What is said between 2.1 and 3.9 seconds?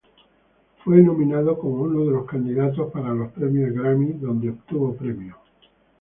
candidatos para los premios